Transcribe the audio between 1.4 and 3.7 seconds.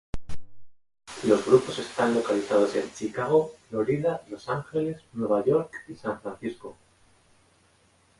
grupos están localizados en Chicago,